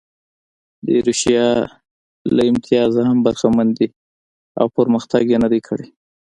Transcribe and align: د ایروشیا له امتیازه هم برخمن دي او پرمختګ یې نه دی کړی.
د 0.83 0.85
ایروشیا 0.97 1.47
له 2.35 2.41
امتیازه 2.51 3.01
هم 3.09 3.17
برخمن 3.27 3.67
دي 3.77 3.87
او 4.59 4.65
پرمختګ 4.77 5.23
یې 5.31 5.37
نه 5.43 5.49
دی 5.53 5.61
کړی. 5.67 5.87